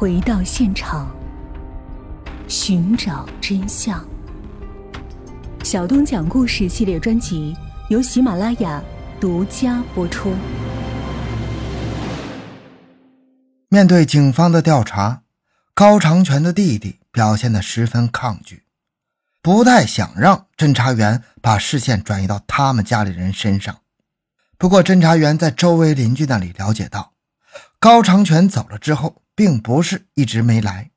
[0.00, 1.14] 回到现场，
[2.48, 4.02] 寻找真相。
[5.62, 7.54] 小东讲故事系列专辑
[7.90, 8.82] 由喜马拉雅
[9.20, 10.32] 独家播出。
[13.68, 15.20] 面对警方的调查，
[15.74, 18.62] 高长全的弟弟表现得十分抗拒，
[19.42, 23.76] 不太想让侦查员把视线转移到他们家里人身上。
[24.56, 27.12] 不过，侦查员在周围邻居那里了解到，
[27.78, 30.90] 高长全走了之后，并不是一直没来，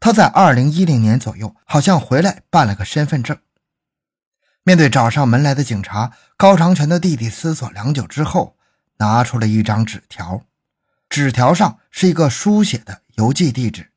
[0.00, 3.36] 他在二零一零年左右好像回来办了个身份证。
[4.62, 8.56] 面对找上门来的警察，高长全的弟弟思索良久之后，
[8.96, 10.40] 拿出了一张纸条。
[11.10, 13.90] 纸条上是一个书写的邮寄地址，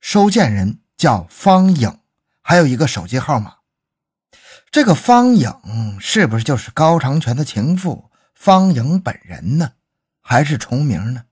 [0.00, 1.98] 收件人叫方颖，
[2.40, 3.56] 还有一个手机号码。
[4.70, 5.52] 这个方颖
[5.98, 9.72] 是不是就是高长全的情妇方颖本人呢？
[10.20, 11.24] 还是重名呢？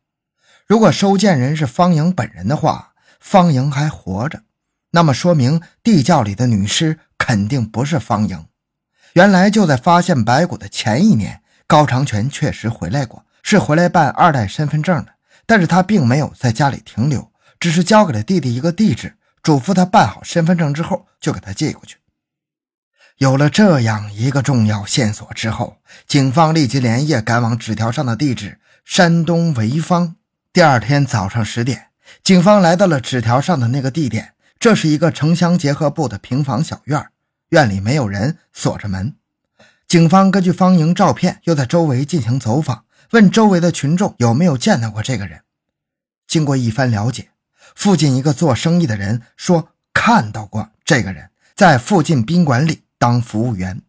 [0.66, 4.42] 如果收件人是方莹本人的话，方莹还活着，
[4.92, 8.46] 那么说明地窖里的女尸肯定不是方莹。
[9.14, 15.12] 原来就在发现白骨的前一年，高长全确实回来过，是回来办二代身份证的。
[15.44, 21.98] 但是他并没有在家里停留，只是交给了弟弟一个地址，嘱咐他办好身份证之后就给他寄过去。
[23.18, 25.76] 有了这样一个重要线索之后，
[26.06, 30.16] 警方立即连夜赶往纸条上的地址——山东潍坊。
[30.54, 31.86] 第二天早上十点，
[32.22, 37.06] 警方来到了纸条上的那个地点，这是一个城乡结合部的平房小院。
[37.48, 39.16] 院里没有人，锁着门。
[39.88, 45.40] 警方根据方莹照片，又在周围进行走访，问周围的群众有没有见到过这个人。
[46.26, 47.30] 经过一番了解，
[47.74, 53.80] 附近一个做生意的人说看到过这个人，在附近宾馆里当服务员。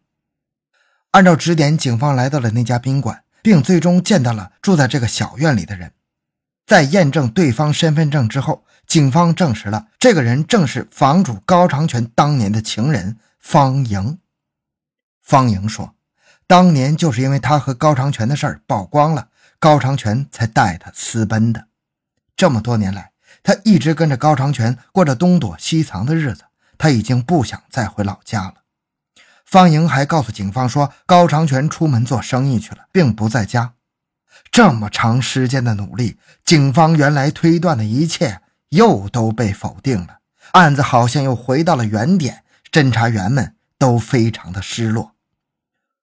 [1.10, 5.92] 按照指点，警方来到了那家宾馆，并最终见到了住在这个小院里的人。
[6.66, 13.18] 在验证对方身份证之后，警方证实了这个人正是房主高长全当年的情人。
[13.38, 14.18] 方莹，
[15.22, 15.94] 方莹说
[16.48, 21.66] ：“当年就是因为他和高长全的事儿曝光了，高长全才带他私奔的。
[22.34, 26.44] 这么多年来，他一直跟着高长全过着东躲西藏的日子。
[26.78, 28.54] 他已经不想再回老家了。”
[29.44, 33.74] 方莹还告诉警方说：“高长全出门做生意去了，并不在家。”
[34.50, 40.18] 这么长时间的努力，警方原来推断的一切又都被否定了，
[40.52, 42.42] 案子好像又回到了原点。
[42.70, 45.12] 侦查员们都非常的失落。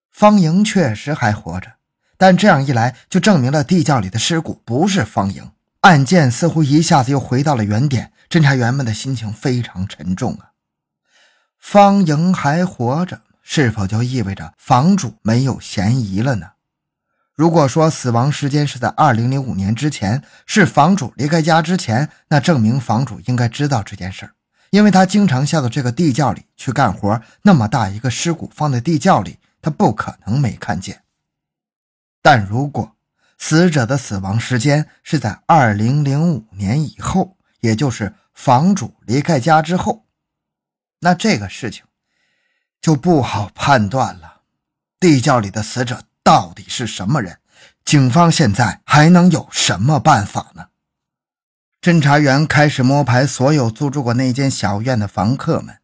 [0.10, 1.74] 方莹确实还活着，
[2.18, 5.52] 但这样一来就证明了地窖里的尸骨不是方莹。
[5.82, 10.52] 案件似乎一下子又回到了原点，侦查员们的心情非常沉重啊。
[11.58, 16.52] 方莹还活着，是否就意味着房主没有嫌疑了呢？
[17.42, 24.36] 如果说死亡时间是在二零零五年之前，是房主离开家之前，那证明房主应该知道这件事儿。
[24.70, 31.02] 因为他经常下到这个地窖里去干活，那么大一个尸骨放在地窖里，他不可能没看见。
[32.22, 32.96] 但如果
[33.40, 40.06] 死者的死亡时间是在二零零五年以后，也就是房主离开家之后，
[41.00, 41.86] 那这个事情
[42.80, 44.42] 就不好判断了。
[45.00, 47.38] 地窖里的死者到底是什么人？
[47.84, 50.68] 警方现在还能有什么办法呢？
[51.82, 55.78] 侦查员开始摸排所有租住过那间小院的房客们，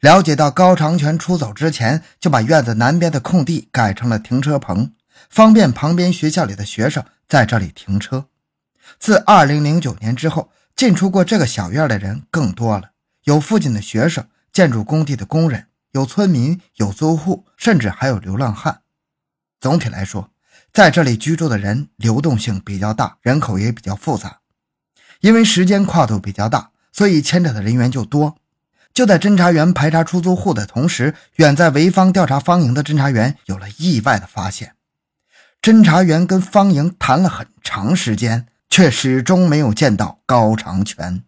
[0.00, 4.92] 了解到高长全出走之前就把院子南边的空地改成了停车棚，
[5.30, 8.26] 方便旁边学校里的学生在这里停车。
[8.98, 12.90] 自2009年之后，进出过这个小院的人更多了，
[13.22, 18.80] 有附近的学生、建筑工地的工人，有村民，有租户，甚至还有流浪汉。
[19.60, 20.30] 总体来说，
[20.72, 24.40] 在这里居住的人流动性比较大，人口也比较复杂。
[25.20, 28.36] 因为时间跨度比较大，所以牵扯的人员就多。
[28.92, 34.74] 就在侦查员排查出租户的同时，远在潍坊调查方莹的侦查员有了意外的发现。
[35.60, 41.22] 侦查员跟方莹谈了很长时间，却始终没有见到高长全。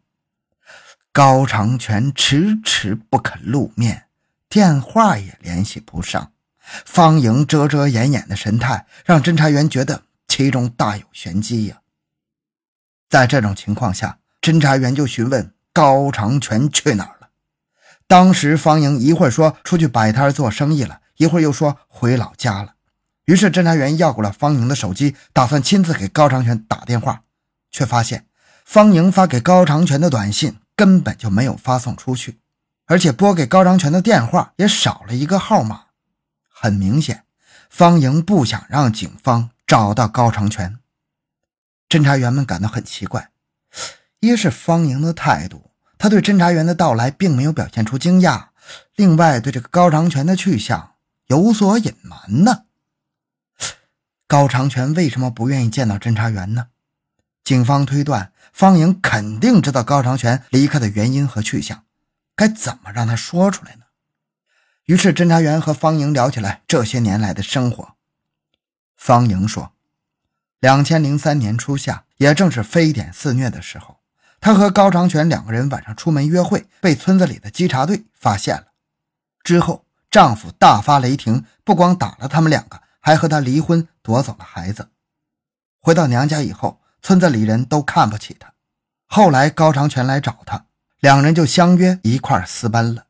[1.13, 4.05] 高长全迟迟不肯露面，
[4.49, 6.33] 电话也联系不上。
[6.85, 11.79] 方莹遮遮掩掩的神态，让侦查员觉得其中大有玄机呀。
[13.09, 17.29] 在这种情况下，侦查员就询问高长全去哪儿了。
[18.07, 22.75] 当时方莹一会儿说出去摆摊做生意了，一会儿又说回老家了。
[23.25, 27.23] 于是侦查员要过了方莹的手机，打算亲自给高长全打电话，
[27.71, 28.27] 却发现
[28.65, 32.39] 方莹发给高长全的短信根本就没有发送出去，
[32.87, 35.88] 而且拨给高长全的电话也少了一个号码。
[36.61, 37.23] 很明显，
[37.71, 40.81] 方莹不想让警方找到高长全。
[41.89, 43.31] 侦查员们感到很奇怪，
[44.19, 48.49] 一是方莹的态度，他对侦查员的到来并没有表现出惊讶；
[48.97, 50.95] 另外，对这个高长全的去向
[51.29, 52.65] 有所隐瞒呢。
[54.27, 56.67] 高长全为什么不愿意见到侦查员呢？
[57.45, 61.85] 警方推断，方莹肯定知道高长全离开的原因和去向，
[62.35, 63.85] 该怎么让他说出来呢？
[64.89, 67.95] 于是，侦查员和方莹聊起来这些年来的生活。
[68.97, 69.73] 方莹说
[70.61, 73.99] ：“两千零三年初夏，也正是非典肆虐的时候。”
[74.41, 78.69] 她和高长全两个人晚上出门约会，被村子里的稽查队发现了。
[79.43, 84.89] 之后，丈夫大发雷霆，不光打了他们两个，还和她离婚，夺走了孩子。
[85.81, 88.55] 回到娘家以后，村子里人都看不起她。
[89.07, 90.65] 后来，高长全来找她，
[91.01, 93.05] 两人就相约一块私奔了。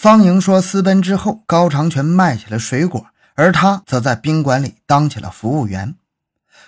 [0.00, 5.96] 方莹说，私奔之后，高长全卖起了水果，而他则在宾馆里当起了服务员。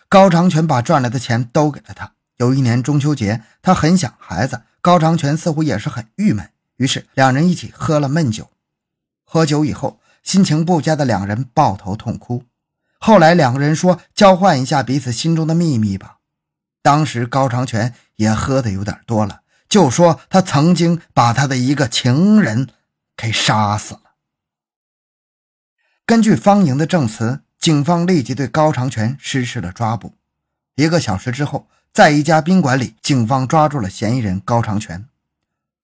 [0.09, 2.15] 高长全把赚来的钱都给了他。
[2.39, 8.51] 有一年中秋节，他很想孩子，高长全似乎也是很郁闷，于是两人一起喝了闷酒。
[9.25, 12.43] 喝酒以后，心情不佳的两人抱头痛哭。
[12.99, 16.17] 后来两个人说交换一下彼此心中的秘密吧。
[16.83, 22.67] 当时高长全也喝的有点多了，就说他曾经把他的一个情人
[23.21, 24.01] 给杀死了。
[26.07, 30.15] 根据方莹的证词，警方立即对高长全实施了抓捕。
[30.77, 31.69] 一个小时之后。
[31.93, 35.07] 在一家宾馆里，警方抓住了嫌疑人高长全。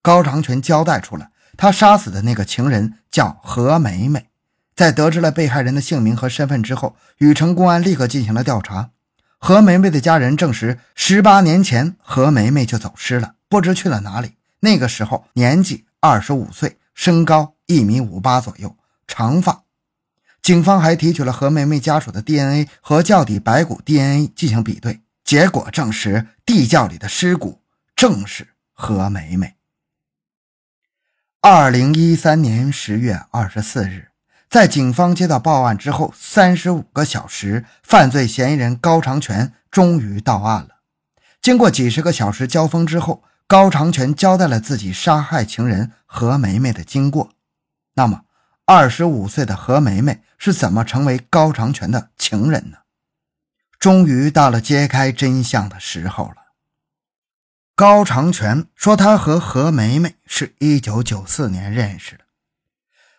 [0.01, 4.29] 高长全交代出了他杀死的那个情人叫何梅梅。
[4.77, 8.91] 在得知了被害人的姓名和身份之后，禹城公安立刻进行了调查。
[9.39, 14.37] 何梅梅的家人证实，十八年前何梅梅就走失了，不知去了哪里。
[14.61, 18.77] 那个时候年纪二十五岁，身高一米五八左右，
[19.07, 19.63] 长发。
[20.43, 25.03] 警方还提取了何梅梅家属的 DNA 和窖底白骨 DNA 进行比对。
[25.23, 27.61] 结果证实，地窖里的尸骨
[27.95, 29.57] 正是何梅梅。
[31.41, 34.09] 二零一三年十月二十四日，
[34.49, 40.77] 在警方接到报案之后三十五个小时，犯罪嫌疑人高长全终于到案了。
[41.43, 47.31] 经过几十个小时交锋之后，高长全交代了自己杀害情人何梅梅的经过。
[47.95, 48.25] 那么，
[48.65, 52.79] 二十五岁的何梅梅是怎么成为高长全的情人呢？
[53.79, 56.37] 终于到了揭开真相的时候了。
[57.77, 62.25] 高长全说，他和何梅梅是一九九四年认识的。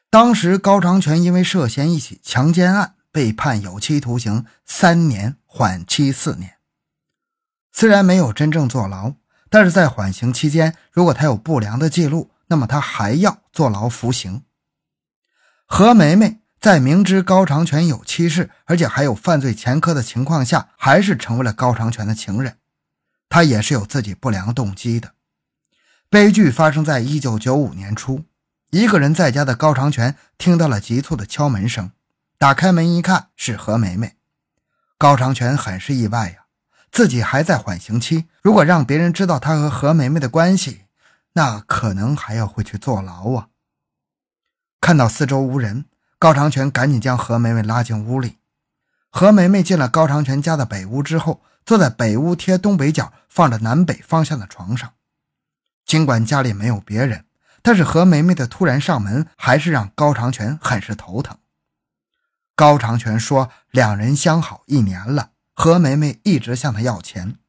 [0.10, 6.56] 当时，高长全因为涉嫌一起强奸案被判有期徒刑三年，缓期四年。
[7.72, 9.14] 虽然没有真正坐牢，
[9.50, 14.44] 但是在缓刑期间，如果他有不良的记录，那么他还要坐牢服刑。
[15.66, 16.40] 何梅梅。
[16.60, 22.58] 在明知高长全有妻室，而且还有犯罪前科的情况下，还是成为了高长全的情人。
[23.30, 25.14] 他也是有自己不良动机的。
[26.10, 28.26] 悲剧发生在一九九五年初，
[28.72, 31.92] 一个人在家的高长全听到了急促的敲门声，
[32.40, 34.16] 打开门一看是何梅梅。
[34.98, 36.47] 高长全很是意外呀，
[36.92, 40.86] 自己还在缓刑期，如果让别人知道他和何梅梅的关系，
[41.34, 43.48] 那可能还要回去坐牢啊。
[44.82, 45.86] 看到四周无人。
[46.20, 48.40] 高长全赶紧将何梅梅拉进屋里。
[49.12, 54.94] 何梅梅进了高长全家的北屋之后，坐在北屋贴东北角、放着南北方向的床上。
[55.86, 57.26] 尽管家里没有别人，
[57.62, 61.38] 但是何梅梅的突然上门，还是让高长全很是头疼。
[62.56, 67.40] 高长全说，两人相好一年了，何梅梅一直向他要钱。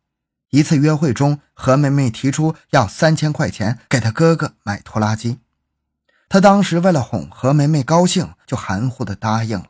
[0.49, 5.41] 一次约会中，何梅梅提出要三千块钱给他哥哥买拖拉机。
[6.31, 9.69] 他当时为了哄何梅梅高兴，就含糊的答应了，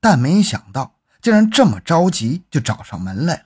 [0.00, 3.44] 但没想到竟然这么着急就找上门来了。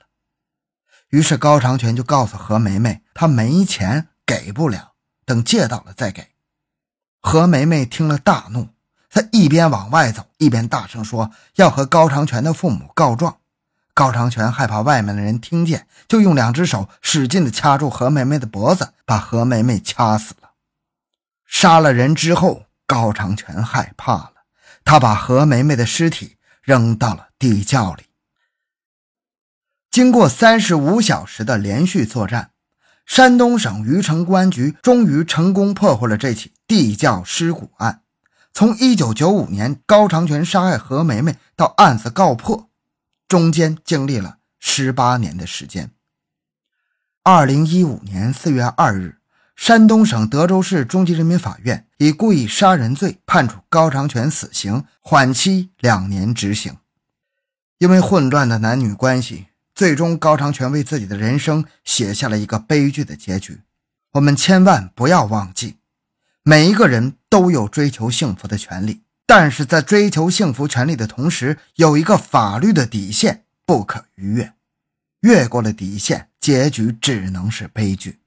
[1.08, 4.92] 于是高长全就告诉何梅梅，他没钱给不了，
[5.24, 6.28] 等借到了再给。
[7.20, 8.68] 何梅梅听了大怒，
[9.10, 13.38] 她一边往外走，一边大声说要和高长全的父母告状。
[13.94, 20.52] 高长全害怕外面的人听见，就用两只手使劲的掐住何梅梅的脖子，把何梅梅掐死了。
[21.46, 24.32] 杀了人之后，高长全害怕了，
[24.84, 28.04] 他把何梅梅的尸体扔到了地窖里。
[29.90, 32.52] 经过三十五小时的连续作战，
[33.04, 38.00] 山东省虞城公安局终于成功破获了这起地窖尸骨案。
[38.54, 42.70] 从一九九五年高长全杀害何梅梅到案子告破，
[43.32, 45.90] 中间经历了十八年的时间。
[47.22, 49.20] 二零一五年四月二日。
[49.56, 56.76] 山东省德州市中级人民法院以故意杀人罪判处高长全死刑，缓期两年执行。
[57.78, 63.62] 因为混乱的男女关系，最终高长全为自己的人生写下了一个悲剧的结局。
[64.12, 65.76] 我们千万不要忘记，
[66.42, 74.52] 每一个人都有追求幸福的权利，但是在追求幸福权利的同时，有一个法律的底线不可逾越，
[75.20, 78.20] 越过了底线，结局只能是悲剧。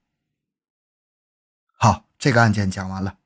[1.77, 3.17] 好，这个案件讲完了。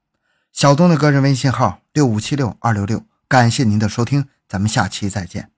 [0.51, 5.51] 小东的个人微信号六五七六二六六，感谢您的收听，咱们下期再见。